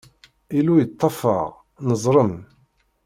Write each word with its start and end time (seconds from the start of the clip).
Illu 0.57 0.73
yeṭṭef-aɣ, 0.77 1.47
neḍlem. 1.87 2.33